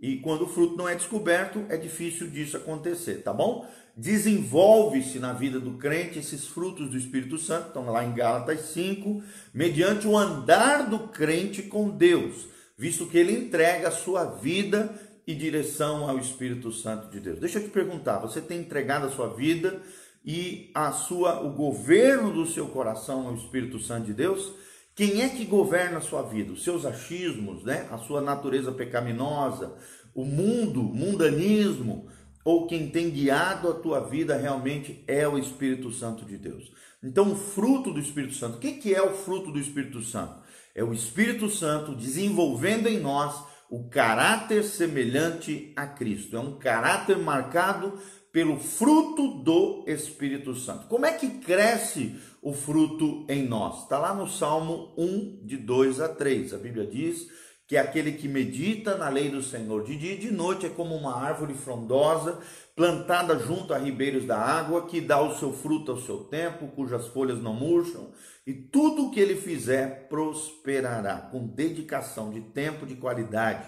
E 0.00 0.18
quando 0.18 0.42
o 0.42 0.48
fruto 0.48 0.76
não 0.76 0.88
é 0.88 0.94
descoberto, 0.94 1.64
é 1.68 1.76
difícil 1.76 2.28
disso 2.28 2.56
acontecer, 2.56 3.22
tá 3.22 3.32
bom? 3.32 3.66
desenvolve-se 3.96 5.18
na 5.18 5.32
vida 5.32 5.58
do 5.58 5.72
crente 5.72 6.18
esses 6.18 6.46
frutos 6.46 6.90
do 6.90 6.98
Espírito 6.98 7.38
Santo, 7.38 7.68
estão 7.68 7.86
lá 7.86 8.04
em 8.04 8.12
Gálatas 8.12 8.60
5, 8.72 9.22
mediante 9.54 10.06
o 10.06 10.16
andar 10.16 10.90
do 10.90 11.08
crente 11.08 11.62
com 11.62 11.88
Deus, 11.88 12.46
visto 12.76 13.06
que 13.06 13.16
ele 13.16 13.32
entrega 13.32 13.88
a 13.88 13.92
sua 13.92 14.24
vida 14.24 14.94
e 15.26 15.34
direção 15.34 16.08
ao 16.08 16.18
Espírito 16.18 16.70
Santo 16.70 17.10
de 17.10 17.18
Deus. 17.20 17.40
Deixa 17.40 17.58
eu 17.58 17.64
te 17.64 17.70
perguntar, 17.70 18.18
você 18.18 18.40
tem 18.40 18.60
entregado 18.60 19.06
a 19.06 19.10
sua 19.10 19.28
vida 19.28 19.80
e 20.22 20.70
a 20.74 20.92
sua 20.92 21.40
o 21.40 21.54
governo 21.54 22.32
do 22.32 22.46
seu 22.46 22.66
coração 22.68 23.26
ao 23.26 23.34
Espírito 23.34 23.78
Santo 23.78 24.06
de 24.06 24.12
Deus? 24.14 24.52
Quem 24.96 25.20
é 25.20 25.28
que 25.28 25.44
governa 25.44 25.98
a 25.98 26.00
sua 26.00 26.22
vida? 26.22 26.54
Os 26.54 26.64
seus 26.64 26.86
achismos, 26.86 27.62
né? 27.62 27.86
A 27.90 27.98
sua 27.98 28.22
natureza 28.22 28.72
pecaminosa, 28.72 29.76
o 30.14 30.24
mundo, 30.24 30.82
mundanismo, 30.82 32.08
ou 32.42 32.66
quem 32.66 32.88
tem 32.88 33.10
guiado 33.10 33.68
a 33.68 33.74
tua 33.74 34.00
vida 34.00 34.38
realmente 34.38 35.04
é 35.06 35.28
o 35.28 35.38
Espírito 35.38 35.92
Santo 35.92 36.24
de 36.24 36.38
Deus. 36.38 36.72
Então, 37.02 37.32
o 37.32 37.36
fruto 37.36 37.92
do 37.92 38.00
Espírito 38.00 38.32
Santo, 38.32 38.56
o 38.56 38.58
que 38.58 38.94
é 38.94 39.02
o 39.02 39.12
fruto 39.12 39.52
do 39.52 39.58
Espírito 39.58 40.02
Santo? 40.02 40.34
É 40.74 40.82
o 40.82 40.94
Espírito 40.94 41.50
Santo 41.50 41.94
desenvolvendo 41.94 42.88
em 42.88 42.98
nós 42.98 43.44
o 43.68 43.90
caráter 43.90 44.64
semelhante 44.64 45.74
a 45.76 45.86
Cristo. 45.86 46.36
É 46.36 46.40
um 46.40 46.58
caráter 46.58 47.18
marcado 47.18 47.98
pelo 48.36 48.58
fruto 48.58 49.28
do 49.28 49.82
Espírito 49.86 50.54
Santo. 50.54 50.88
Como 50.88 51.06
é 51.06 51.12
que 51.14 51.38
cresce 51.38 52.20
o 52.42 52.52
fruto 52.52 53.24
em 53.30 53.48
nós? 53.48 53.84
Está 53.84 53.96
lá 53.96 54.12
no 54.12 54.28
Salmo 54.28 54.92
1, 54.98 55.40
de 55.42 55.56
2 55.56 56.02
a 56.02 56.08
3. 56.10 56.52
A 56.52 56.58
Bíblia 56.58 56.86
diz 56.86 57.30
que 57.66 57.78
é 57.78 57.80
aquele 57.80 58.12
que 58.12 58.28
medita 58.28 58.94
na 58.98 59.08
lei 59.08 59.30
do 59.30 59.42
Senhor 59.42 59.84
de 59.84 59.96
dia 59.96 60.12
e 60.12 60.18
de 60.18 60.30
noite 60.30 60.66
é 60.66 60.68
como 60.68 60.94
uma 60.94 61.16
árvore 61.16 61.54
frondosa 61.54 62.38
plantada 62.76 63.38
junto 63.38 63.72
a 63.72 63.78
ribeiros 63.78 64.26
da 64.26 64.38
água, 64.38 64.86
que 64.86 65.00
dá 65.00 65.18
o 65.18 65.34
seu 65.38 65.54
fruto 65.54 65.92
ao 65.92 65.98
seu 65.98 66.18
tempo, 66.24 66.68
cujas 66.68 67.06
folhas 67.06 67.40
não 67.40 67.54
murcham, 67.54 68.10
e 68.46 68.52
tudo 68.52 69.06
o 69.06 69.10
que 69.10 69.18
ele 69.18 69.34
fizer 69.34 70.08
prosperará, 70.10 71.16
com 71.32 71.46
dedicação 71.46 72.30
de 72.30 72.42
tempo 72.42 72.84
de 72.84 72.96
qualidade, 72.96 73.66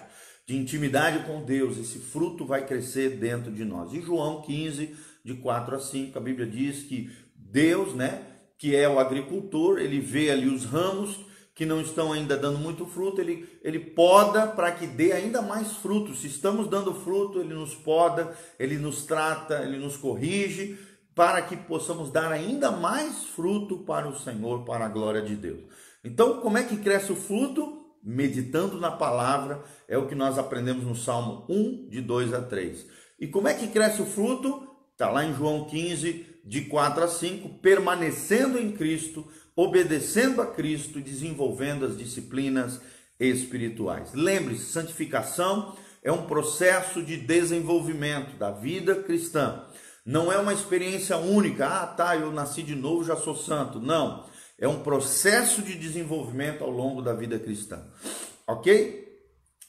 de 0.49 0.57
intimidade 0.57 1.27
com 1.27 1.43
Deus, 1.43 1.77
esse 1.77 1.99
fruto 1.99 2.43
vai 2.43 2.65
crescer 2.65 3.17
dentro 3.17 3.51
de 3.51 3.63
nós. 3.63 3.93
E 3.93 4.01
João 4.01 4.41
15, 4.41 4.95
de 5.23 5.35
4 5.35 5.75
a 5.75 5.79
5, 5.79 6.17
a 6.17 6.21
Bíblia 6.21 6.47
diz 6.47 6.81
que 6.81 7.11
Deus, 7.35 7.93
né, 7.93 8.23
que 8.57 8.75
é 8.75 8.89
o 8.89 8.97
agricultor, 8.97 9.77
ele 9.77 9.99
vê 9.99 10.31
ali 10.31 10.47
os 10.47 10.65
ramos 10.65 11.19
que 11.53 11.67
não 11.67 11.79
estão 11.79 12.11
ainda 12.11 12.35
dando 12.35 12.57
muito 12.57 12.87
fruto, 12.87 13.21
ele, 13.21 13.47
ele 13.63 13.79
poda 13.79 14.47
para 14.47 14.71
que 14.71 14.87
dê 14.87 15.11
ainda 15.11 15.39
mais 15.39 15.73
fruto. 15.73 16.15
Se 16.15 16.25
estamos 16.25 16.67
dando 16.67 16.95
fruto, 16.95 17.41
ele 17.41 17.53
nos 17.53 17.75
poda, 17.75 18.35
ele 18.57 18.79
nos 18.79 19.05
trata, 19.05 19.61
ele 19.63 19.77
nos 19.77 19.97
corrige, 19.97 20.79
para 21.13 21.43
que 21.43 21.55
possamos 21.55 22.11
dar 22.11 22.31
ainda 22.31 22.71
mais 22.71 23.23
fruto 23.23 23.77
para 23.83 24.09
o 24.09 24.17
Senhor, 24.17 24.65
para 24.65 24.85
a 24.85 24.89
glória 24.89 25.21
de 25.21 25.35
Deus. 25.35 25.61
Então, 26.03 26.41
como 26.41 26.57
é 26.57 26.63
que 26.63 26.77
cresce 26.77 27.11
o 27.11 27.15
fruto? 27.15 27.78
Meditando 28.03 28.79
na 28.79 28.91
palavra, 28.91 29.63
é 29.87 29.97
o 29.97 30.07
que 30.07 30.15
nós 30.15 30.37
aprendemos 30.37 30.85
no 30.85 30.95
Salmo 30.95 31.45
1, 31.49 31.89
de 31.89 32.01
2 32.01 32.33
a 32.33 32.41
3. 32.41 32.85
E 33.19 33.27
como 33.27 33.47
é 33.47 33.53
que 33.53 33.67
cresce 33.67 34.01
o 34.01 34.05
fruto? 34.05 34.67
Está 34.91 35.09
lá 35.09 35.25
em 35.25 35.33
João 35.33 35.65
15, 35.65 36.25
de 36.45 36.61
4 36.61 37.03
a 37.03 37.07
5, 37.07 37.59
permanecendo 37.59 38.57
em 38.57 38.71
Cristo, 38.71 39.27
obedecendo 39.55 40.41
a 40.41 40.47
Cristo 40.47 41.01
desenvolvendo 41.01 41.85
as 41.85 41.97
disciplinas 41.97 42.79
espirituais. 43.19 44.13
Lembre-se, 44.13 44.71
santificação 44.71 45.75
é 46.01 46.11
um 46.11 46.25
processo 46.25 47.03
de 47.03 47.17
desenvolvimento 47.17 48.37
da 48.37 48.51
vida 48.51 48.95
cristã. 48.95 49.63
Não 50.05 50.31
é 50.31 50.37
uma 50.37 50.53
experiência 50.53 51.17
única. 51.17 51.67
Ah, 51.67 51.85
tá, 51.85 52.15
eu 52.15 52.31
nasci 52.31 52.63
de 52.63 52.75
novo, 52.75 53.03
já 53.03 53.15
sou 53.15 53.35
santo. 53.35 53.79
Não. 53.79 54.25
É 54.59 54.67
um 54.67 54.81
processo 54.83 55.61
de 55.61 55.75
desenvolvimento 55.75 56.63
ao 56.63 56.69
longo 56.69 57.01
da 57.01 57.13
vida 57.13 57.39
cristã. 57.39 57.81
Ok? 58.45 59.07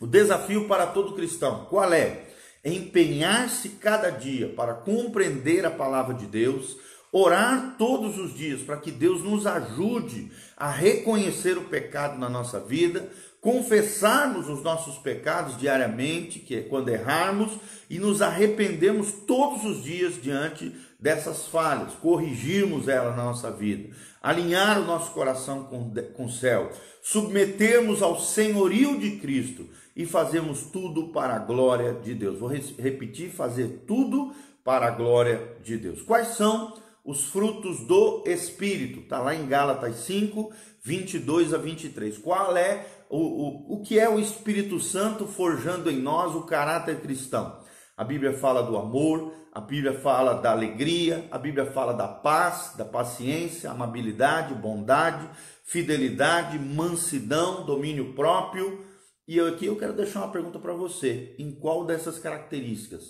O 0.01 0.07
desafio 0.07 0.67
para 0.67 0.87
todo 0.87 1.15
cristão, 1.15 1.67
qual 1.67 1.93
é? 1.93 2.27
Empenhar-se 2.65 3.71
cada 3.71 4.11
dia 4.11 4.49
para 4.49 4.75
compreender 4.75 5.65
a 5.65 5.71
palavra 5.71 6.15
de 6.15 6.27
Deus, 6.27 6.77
orar 7.13 7.77
todos 7.79 8.19
os 8.19 8.35
dias 8.35 8.63
para 8.63 8.79
que 8.79 8.91
Deus 8.91 9.23
nos 9.23 9.47
ajude 9.47 10.31
a 10.57 10.71
reconhecer 10.71 11.57
o 11.57 11.65
pecado 11.65 12.19
na 12.19 12.29
nossa 12.29 12.59
vida, 12.59 13.09
confessarmos 13.41 14.49
os 14.49 14.63
nossos 14.63 14.99
pecados 14.99 15.57
diariamente, 15.57 16.39
que 16.39 16.57
é 16.57 16.63
quando 16.63 16.91
errarmos, 16.91 17.53
e 17.89 17.99
nos 17.99 18.21
arrependermos 18.21 19.13
todos 19.27 19.65
os 19.65 19.83
dias 19.83 20.21
diante 20.21 20.75
dessas 21.01 21.47
falhas, 21.47 21.95
corrigirmos 21.95 22.87
ela 22.87 23.17
na 23.17 23.25
nossa 23.25 23.51
vida, 23.51 23.95
alinhar 24.23 24.81
o 24.81 24.85
nosso 24.85 25.13
coração 25.13 25.65
com, 25.65 25.91
com 26.13 26.27
o 26.27 26.31
céu, 26.31 26.71
submetermos 27.03 28.03
ao 28.03 28.21
senhorio 28.21 28.99
de 28.99 29.17
Cristo 29.17 29.67
e 29.97 30.05
fazermos 30.05 30.63
tudo 30.65 31.09
para 31.09 31.35
a 31.35 31.39
glória 31.39 31.95
de 31.95 32.15
Deus. 32.15 32.39
Vou 32.39 32.49
repetir: 32.49 33.31
fazer 33.31 33.85
tudo 33.87 34.33
para 34.63 34.89
a 34.89 34.91
glória 34.91 35.57
de 35.63 35.79
Deus. 35.79 36.03
Quais 36.03 36.29
são 36.29 36.79
os 37.03 37.25
frutos 37.25 37.81
do 37.81 38.23
Espírito? 38.27 39.01
Está 39.01 39.19
lá 39.21 39.35
em 39.35 39.47
Gálatas 39.47 39.97
5, 39.97 40.53
22 40.83 41.55
a 41.55 41.59
23. 41.59 42.19
Qual 42.19 42.55
é 42.57 42.87
o, 43.09 43.19
o, 43.19 43.75
o 43.75 43.83
que 43.83 43.99
é 43.99 44.09
o 44.09 44.21
Espírito 44.21 44.79
Santo 44.79 45.27
forjando 45.27 45.91
em 45.91 45.99
nós 45.99 46.35
o 46.35 46.43
caráter 46.43 47.01
cristão? 47.01 47.59
A 48.01 48.05
Bíblia 48.05 48.33
fala 48.33 48.63
do 48.63 48.79
amor, 48.79 49.31
a 49.53 49.61
Bíblia 49.61 49.93
fala 49.93 50.33
da 50.33 50.53
alegria, 50.53 51.29
a 51.31 51.37
Bíblia 51.37 51.67
fala 51.67 51.93
da 51.93 52.09
paz, 52.09 52.73
da 52.75 52.83
paciência, 52.83 53.71
amabilidade, 53.71 54.55
bondade, 54.55 55.29
fidelidade, 55.65 56.59
mansidão, 56.59 57.67
domínio 57.67 58.15
próprio. 58.15 58.87
E 59.29 59.39
aqui 59.39 59.67
eu 59.67 59.77
quero 59.77 59.93
deixar 59.93 60.21
uma 60.21 60.33
pergunta 60.33 60.59
para 60.59 60.73
você: 60.73 61.37
em 61.39 61.53
qual 61.53 61.85
dessas 61.85 62.19
características 62.19 63.03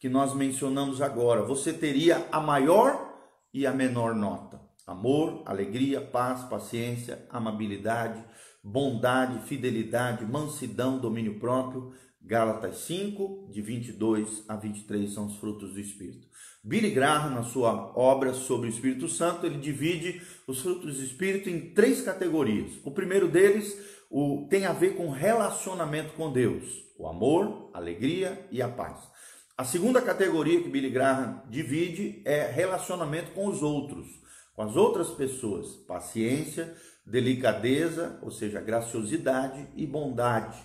que 0.00 0.08
nós 0.08 0.34
mencionamos 0.34 1.00
agora 1.00 1.42
você 1.42 1.72
teria 1.72 2.26
a 2.32 2.40
maior 2.40 3.14
e 3.54 3.64
a 3.64 3.70
menor 3.70 4.12
nota? 4.12 4.60
Amor, 4.84 5.44
alegria, 5.46 6.00
paz, 6.00 6.42
paciência, 6.42 7.24
amabilidade, 7.30 8.20
bondade, 8.60 9.38
fidelidade, 9.46 10.26
mansidão, 10.26 10.98
domínio 10.98 11.38
próprio. 11.38 11.92
Gálatas 12.24 12.78
5, 12.78 13.48
de 13.50 13.60
22 13.60 14.44
a 14.48 14.56
23 14.56 15.12
são 15.12 15.26
os 15.26 15.36
frutos 15.36 15.72
do 15.72 15.80
Espírito. 15.80 16.26
Billy 16.62 16.90
Graham, 16.90 17.30
na 17.30 17.42
sua 17.42 17.92
obra 17.98 18.32
sobre 18.32 18.68
o 18.68 18.70
Espírito 18.70 19.08
Santo, 19.08 19.44
ele 19.44 19.58
divide 19.58 20.22
os 20.46 20.60
frutos 20.60 20.96
do 20.96 21.04
Espírito 21.04 21.50
em 21.50 21.74
três 21.74 22.02
categorias. 22.02 22.78
O 22.84 22.92
primeiro 22.92 23.26
deles 23.28 23.76
o, 24.08 24.46
tem 24.48 24.66
a 24.66 24.72
ver 24.72 24.94
com 24.96 25.10
relacionamento 25.10 26.12
com 26.12 26.32
Deus: 26.32 26.64
o 26.96 27.08
amor, 27.08 27.70
a 27.74 27.78
alegria 27.78 28.46
e 28.50 28.62
a 28.62 28.68
paz. 28.68 29.10
A 29.56 29.64
segunda 29.64 30.00
categoria 30.00 30.62
que 30.62 30.68
Billy 30.68 30.90
Graham 30.90 31.42
divide 31.50 32.22
é 32.24 32.46
relacionamento 32.46 33.32
com 33.32 33.48
os 33.48 33.62
outros, 33.62 34.06
com 34.54 34.62
as 34.62 34.76
outras 34.76 35.10
pessoas: 35.10 35.74
paciência, 35.88 36.74
delicadeza, 37.04 38.20
ou 38.22 38.30
seja, 38.30 38.60
graciosidade 38.60 39.66
e 39.74 39.84
bondade. 39.84 40.62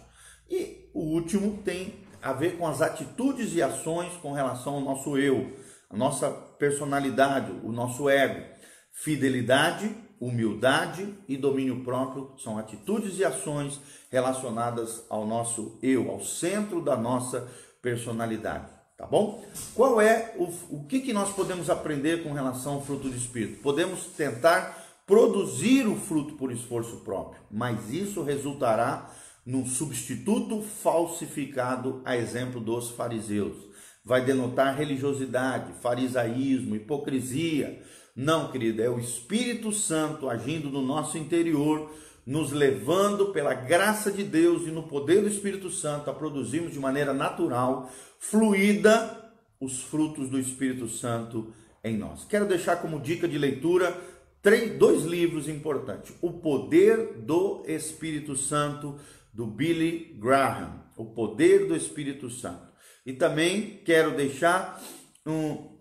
E 0.49 0.86
o 0.97 1.01
último 1.01 1.59
tem 1.63 1.93
a 2.23 2.33
ver 2.33 2.57
com 2.57 2.65
as 2.65 2.81
atitudes 2.81 3.53
e 3.53 3.61
ações 3.61 4.11
com 4.13 4.33
relação 4.33 4.73
ao 4.73 4.81
nosso 4.81 5.15
eu, 5.15 5.55
a 5.91 5.95
nossa 5.95 6.31
personalidade, 6.31 7.51
o 7.63 7.71
nosso 7.71 8.09
ego. 8.09 8.43
Fidelidade, 8.91 9.95
humildade 10.19 11.13
e 11.27 11.37
domínio 11.37 11.83
próprio 11.83 12.33
são 12.39 12.57
atitudes 12.57 13.19
e 13.19 13.23
ações 13.23 13.79
relacionadas 14.11 15.05
ao 15.07 15.27
nosso 15.27 15.77
eu, 15.83 16.09
ao 16.09 16.19
centro 16.19 16.81
da 16.81 16.97
nossa 16.97 17.47
personalidade. 17.79 18.65
Tá 18.97 19.05
bom? 19.05 19.45
Qual 19.75 20.01
é 20.01 20.33
o, 20.35 20.45
o 20.77 20.83
que, 20.85 21.01
que 21.01 21.13
nós 21.13 21.31
podemos 21.31 21.69
aprender 21.69 22.23
com 22.23 22.33
relação 22.33 22.73
ao 22.73 22.81
fruto 22.81 23.07
do 23.07 23.15
Espírito? 23.15 23.61
Podemos 23.61 24.07
tentar 24.17 24.83
produzir 25.05 25.87
o 25.87 25.95
fruto 25.95 26.33
por 26.33 26.51
esforço 26.51 26.97
próprio, 26.97 27.39
mas 27.51 27.93
isso 27.93 28.23
resultará 28.23 29.11
num 29.47 29.65
substituto 29.65 30.61
falsificado, 30.61 32.01
a 32.03 32.17
exemplo 32.17 32.59
dos 32.59 32.89
fariseus. 32.89 33.55
Vai 34.03 34.25
denotar 34.25 34.75
religiosidade, 34.75 35.71
farisaísmo, 35.81 36.75
hipocrisia. 36.75 37.81
Não, 38.13 38.51
querida, 38.51 38.83
é 38.83 38.89
o 38.89 38.99
Espírito 38.99 39.71
Santo 39.71 40.29
agindo 40.29 40.69
no 40.69 40.81
nosso 40.81 41.17
interior, 41.17 41.89
nos 42.25 42.51
levando 42.51 43.27
pela 43.27 43.53
graça 43.53 44.11
de 44.11 44.21
Deus 44.21 44.63
e 44.63 44.71
no 44.71 44.83
poder 44.83 45.21
do 45.21 45.29
Espírito 45.29 45.71
Santo 45.71 46.09
a 46.09 46.13
produzirmos 46.13 46.73
de 46.73 46.79
maneira 46.79 47.13
natural, 47.13 47.89
fluida, 48.19 49.31
os 49.61 49.81
frutos 49.81 50.27
do 50.29 50.37
Espírito 50.37 50.89
Santo 50.89 51.53
em 51.81 51.95
nós. 51.97 52.25
Quero 52.25 52.45
deixar 52.45 52.81
como 52.81 52.99
dica 52.99 53.25
de 53.29 53.37
leitura 53.37 53.97
três, 54.41 54.77
dois 54.77 55.03
livros 55.03 55.47
importantes: 55.47 56.13
O 56.21 56.33
Poder 56.33 57.13
do 57.19 57.63
Espírito 57.65 58.35
Santo, 58.35 58.95
do 59.37 59.45
Billy 59.45 60.15
Graham, 60.19 60.83
O 60.97 61.05
Poder 61.05 61.67
do 61.67 61.75
Espírito 61.75 62.27
Santo. 62.27 62.73
E 63.05 63.13
também 63.13 63.83
quero 63.85 64.17
deixar 64.17 64.81
um, 65.23 65.77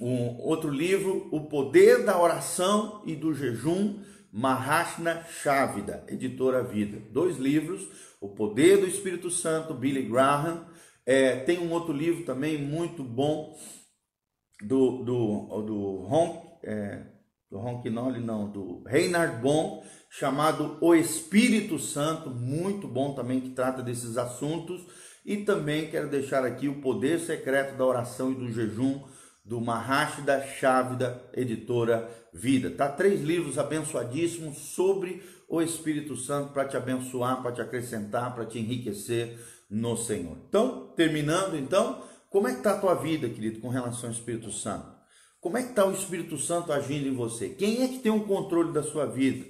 um 0.00 0.38
outro 0.38 0.70
livro, 0.70 1.28
O 1.30 1.46
Poder 1.46 2.06
da 2.06 2.18
Oração 2.18 3.02
e 3.04 3.14
do 3.14 3.34
Jejum, 3.34 4.02
Mahashna 4.32 5.22
Chávida, 5.24 6.06
editora 6.08 6.64
Vida. 6.64 7.02
Dois 7.10 7.36
livros, 7.36 7.86
O 8.18 8.30
Poder 8.30 8.78
do 8.78 8.86
Espírito 8.86 9.30
Santo, 9.30 9.74
Billy 9.74 10.08
Graham. 10.08 10.66
É, 11.04 11.36
tem 11.40 11.58
um 11.58 11.70
outro 11.72 11.92
livro 11.92 12.24
também 12.24 12.56
muito 12.56 13.04
bom 13.04 13.54
do, 14.62 15.04
do, 15.04 15.62
do 15.62 15.96
Ron, 16.06 16.58
é, 16.62 17.02
do 17.50 17.58
Ronquinoli, 17.58 18.20
não, 18.20 18.50
do 18.50 18.82
Reinhard 18.84 19.40
Bonn, 19.40 19.82
chamado 20.10 20.78
O 20.80 20.94
Espírito 20.94 21.78
Santo, 21.78 22.30
muito 22.30 22.88
bom 22.88 23.14
também, 23.14 23.40
que 23.40 23.50
trata 23.50 23.82
desses 23.82 24.16
assuntos. 24.16 24.84
E 25.24 25.38
também 25.38 25.90
quero 25.90 26.08
deixar 26.08 26.44
aqui 26.44 26.68
o 26.68 26.80
Poder 26.80 27.18
Secreto 27.18 27.76
da 27.76 27.84
Oração 27.84 28.30
e 28.30 28.34
do 28.34 28.50
Jejum, 28.50 29.02
do 29.44 29.60
Mahashida 29.60 30.40
Chávida, 30.42 31.22
editora 31.32 32.08
Vida. 32.32 32.70
Tá 32.70 32.88
três 32.88 33.22
livros 33.22 33.58
abençoadíssimos 33.58 34.56
sobre 34.58 35.22
o 35.48 35.62
Espírito 35.62 36.16
Santo 36.16 36.52
para 36.52 36.66
te 36.66 36.76
abençoar, 36.76 37.42
para 37.42 37.52
te 37.52 37.60
acrescentar, 37.60 38.34
para 38.34 38.44
te 38.44 38.58
enriquecer 38.58 39.38
no 39.70 39.96
Senhor. 39.96 40.36
Então, 40.48 40.92
terminando 40.96 41.56
então, 41.56 42.02
como 42.30 42.48
é 42.48 42.52
que 42.52 42.58
está 42.58 42.72
a 42.72 42.80
tua 42.80 42.94
vida, 42.94 43.28
querido, 43.28 43.60
com 43.60 43.68
relação 43.68 44.08
ao 44.08 44.14
Espírito 44.14 44.50
Santo? 44.50 44.95
Como 45.40 45.56
é 45.56 45.62
que 45.62 45.70
está 45.70 45.86
o 45.86 45.92
Espírito 45.92 46.38
Santo 46.38 46.72
agindo 46.72 47.08
em 47.08 47.14
você? 47.14 47.50
Quem 47.50 47.82
é 47.82 47.88
que 47.88 47.98
tem 47.98 48.10
o 48.10 48.16
um 48.16 48.26
controle 48.26 48.72
da 48.72 48.82
sua 48.82 49.06
vida? 49.06 49.46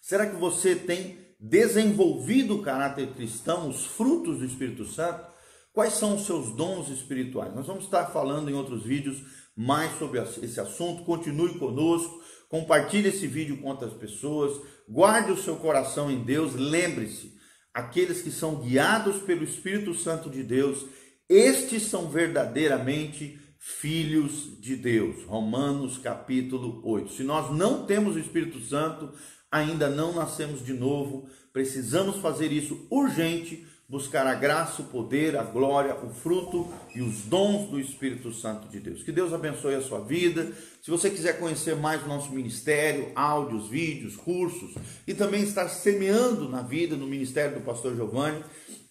Será 0.00 0.26
que 0.26 0.36
você 0.36 0.74
tem 0.74 1.18
desenvolvido 1.40 2.56
o 2.56 2.62
caráter 2.62 3.14
cristão, 3.14 3.68
os 3.68 3.86
frutos 3.86 4.38
do 4.38 4.44
Espírito 4.44 4.84
Santo? 4.84 5.26
Quais 5.72 5.94
são 5.94 6.16
os 6.16 6.26
seus 6.26 6.50
dons 6.56 6.88
espirituais? 6.88 7.54
Nós 7.54 7.66
vamos 7.66 7.84
estar 7.84 8.06
falando 8.06 8.50
em 8.50 8.54
outros 8.54 8.82
vídeos 8.82 9.22
mais 9.56 9.96
sobre 9.98 10.20
esse 10.20 10.60
assunto. 10.60 11.04
Continue 11.04 11.58
conosco, 11.58 12.20
compartilhe 12.48 13.08
esse 13.08 13.26
vídeo 13.26 13.58
com 13.58 13.68
outras 13.68 13.92
pessoas, 13.92 14.60
guarde 14.88 15.30
o 15.30 15.36
seu 15.36 15.56
coração 15.56 16.10
em 16.10 16.24
Deus. 16.24 16.54
Lembre-se, 16.54 17.32
aqueles 17.72 18.22
que 18.22 18.30
são 18.30 18.56
guiados 18.56 19.22
pelo 19.22 19.44
Espírito 19.44 19.94
Santo 19.94 20.28
de 20.28 20.42
Deus, 20.42 20.84
estes 21.28 21.84
são 21.84 22.08
verdadeiramente 22.08 23.38
filhos 23.58 24.60
de 24.60 24.76
Deus. 24.76 25.24
Romanos 25.24 25.98
capítulo 25.98 26.80
8. 26.84 27.12
Se 27.12 27.22
nós 27.22 27.54
não 27.54 27.84
temos 27.84 28.16
o 28.16 28.18
Espírito 28.18 28.60
Santo, 28.60 29.12
ainda 29.50 29.88
não 29.88 30.14
nascemos 30.14 30.64
de 30.64 30.72
novo, 30.72 31.28
precisamos 31.52 32.16
fazer 32.16 32.52
isso 32.52 32.86
urgente, 32.90 33.66
buscar 33.88 34.26
a 34.26 34.34
graça, 34.34 34.82
o 34.82 34.86
poder, 34.86 35.36
a 35.36 35.42
glória, 35.42 35.96
o 35.96 36.10
fruto 36.10 36.70
e 36.94 37.00
os 37.00 37.22
dons 37.22 37.70
do 37.70 37.80
Espírito 37.80 38.32
Santo 38.32 38.68
de 38.68 38.78
Deus. 38.78 39.02
Que 39.02 39.10
Deus 39.10 39.32
abençoe 39.32 39.74
a 39.74 39.80
sua 39.80 40.00
vida. 40.00 40.52
Se 40.82 40.90
você 40.90 41.08
quiser 41.08 41.38
conhecer 41.38 41.74
mais 41.74 42.02
o 42.04 42.08
nosso 42.08 42.30
ministério, 42.30 43.10
áudios, 43.14 43.68
vídeos, 43.68 44.14
cursos 44.14 44.74
e 45.06 45.14
também 45.14 45.42
estar 45.42 45.68
semeando 45.68 46.48
na 46.48 46.60
vida 46.60 46.96
no 46.96 47.06
ministério 47.06 47.58
do 47.58 47.64
pastor 47.64 47.96
Giovanni, 47.96 48.44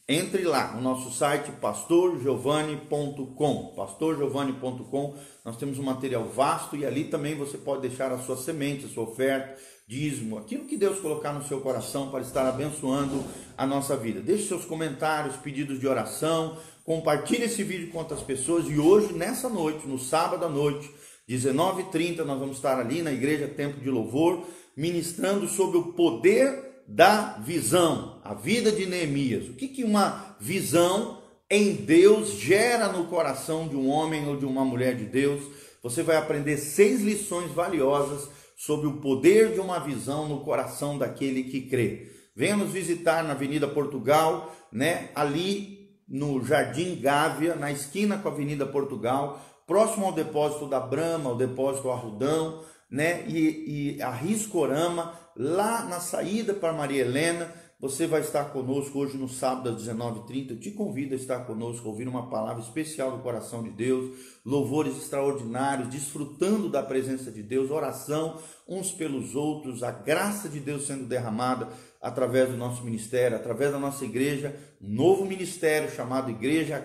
entre 0.09 0.43
lá 0.43 0.71
no 0.71 0.81
nosso 0.81 1.11
site 1.11 1.51
pastorgiovanni.com, 1.59 3.73
pastorgiovanni.com. 3.75 5.15
Nós 5.43 5.57
temos 5.57 5.77
um 5.77 5.83
material 5.83 6.23
vasto 6.23 6.77
e 6.77 6.85
ali 6.85 7.03
também 7.05 7.35
você 7.35 7.57
pode 7.57 7.81
deixar 7.81 8.13
a 8.13 8.19
sua 8.19 8.37
semente, 8.37 8.85
a 8.85 8.89
sua 8.89 9.03
oferta, 9.03 9.57
dízimo, 9.85 10.37
aquilo 10.37 10.63
que 10.63 10.77
Deus 10.77 10.99
colocar 10.99 11.33
no 11.33 11.45
seu 11.45 11.59
coração 11.59 12.09
para 12.09 12.21
estar 12.21 12.47
abençoando 12.47 13.21
a 13.57 13.65
nossa 13.65 13.97
vida. 13.97 14.21
Deixe 14.21 14.47
seus 14.47 14.63
comentários, 14.63 15.35
pedidos 15.35 15.77
de 15.77 15.87
oração, 15.87 16.57
compartilhe 16.85 17.43
esse 17.43 17.63
vídeo 17.63 17.91
com 17.91 17.97
outras 17.97 18.21
pessoas 18.21 18.65
e 18.69 18.79
hoje, 18.79 19.11
nessa 19.11 19.49
noite, 19.49 19.85
no 19.85 19.99
sábado 19.99 20.45
à 20.45 20.49
noite, 20.49 20.89
19h30, 21.27 22.19
nós 22.19 22.39
vamos 22.39 22.55
estar 22.55 22.79
ali 22.79 23.01
na 23.01 23.11
Igreja 23.11 23.49
Tempo 23.49 23.81
de 23.81 23.89
Louvor, 23.89 24.45
ministrando 24.75 25.49
sobre 25.49 25.77
o 25.77 25.91
poder 25.91 26.66
da 26.87 27.37
visão, 27.43 28.21
a 28.23 28.33
vida 28.33 28.71
de 28.71 28.85
Neemias. 28.85 29.49
O 29.49 29.53
que, 29.53 29.67
que 29.67 29.83
uma 29.83 30.37
visão 30.39 31.21
em 31.49 31.73
Deus 31.73 32.39
gera 32.39 32.87
no 32.87 33.07
coração 33.07 33.67
de 33.67 33.75
um 33.75 33.89
homem 33.89 34.27
ou 34.27 34.37
de 34.37 34.45
uma 34.45 34.63
mulher 34.63 34.95
de 34.95 35.05
Deus? 35.05 35.43
Você 35.83 36.01
vai 36.01 36.15
aprender 36.15 36.57
seis 36.57 37.01
lições 37.01 37.51
valiosas 37.51 38.29
sobre 38.55 38.87
o 38.87 38.97
poder 39.01 39.53
de 39.53 39.59
uma 39.59 39.79
visão 39.79 40.27
no 40.27 40.41
coração 40.41 40.97
daquele 40.97 41.43
que 41.43 41.61
crê. 41.61 42.11
Venha 42.35 42.55
nos 42.55 42.71
visitar 42.71 43.23
na 43.23 43.31
Avenida 43.31 43.67
Portugal, 43.67 44.55
né? 44.71 45.09
Ali 45.13 45.89
no 46.07 46.43
Jardim 46.43 46.95
Gávea, 46.95 47.55
na 47.55 47.71
esquina 47.71 48.17
com 48.17 48.29
a 48.29 48.31
Avenida 48.31 48.65
Portugal, 48.65 49.41
próximo 49.67 50.05
ao 50.05 50.13
depósito 50.13 50.67
da 50.67 50.79
Brama, 50.79 51.29
ao 51.29 51.35
depósito 51.35 51.89
Arrudão, 51.89 52.63
né? 52.89 53.25
E, 53.27 53.95
e 53.97 54.01
a 54.01 54.11
Riscorama, 54.11 55.13
lá 55.35 55.85
na 55.85 55.99
saída 55.99 56.53
para 56.53 56.73
Maria 56.73 57.01
Helena. 57.01 57.51
Você 57.79 58.07
vai 58.07 58.21
estar 58.21 58.45
conosco 58.45 58.97
hoje 58.97 59.17
no 59.17 59.29
sábado 59.29 59.69
às 59.69 59.83
19h30. 59.83 60.49
Eu 60.49 60.59
te 60.59 60.71
convido 60.71 61.13
a 61.13 61.15
estar 61.15 61.41
conosco, 61.41 61.87
ouvir 61.87 62.07
uma 62.07 62.27
palavra 62.27 62.63
especial 62.63 63.11
do 63.11 63.21
coração 63.21 63.61
de 63.61 63.69
Deus, 63.69 64.17
louvores 64.43 64.97
extraordinários, 64.97 65.87
desfrutando 65.87 66.69
da 66.69 66.81
presença 66.81 67.31
de 67.31 67.43
Deus, 67.43 67.69
oração 67.69 68.39
uns 68.67 68.91
pelos 68.91 69.35
outros, 69.35 69.83
a 69.83 69.91
graça 69.91 70.49
de 70.49 70.59
Deus 70.59 70.87
sendo 70.87 71.05
derramada 71.05 71.69
através 72.01 72.49
do 72.49 72.57
nosso 72.57 72.83
ministério, 72.83 73.37
através 73.37 73.71
da 73.71 73.79
nossa 73.79 74.05
igreja, 74.05 74.55
um 74.81 74.89
novo 74.93 75.23
ministério 75.25 75.89
chamado 75.91 76.31
Igreja 76.31 76.79